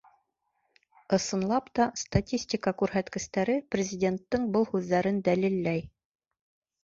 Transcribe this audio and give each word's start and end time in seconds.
Ысынлап 1.17 1.65
та, 1.79 1.85
статистика 2.03 2.73
күрһәткестәре 2.79 3.57
Президенттың 3.75 4.47
был 4.55 4.65
һүҙҙәрен 4.71 5.19
дәлилләй. 5.29 5.85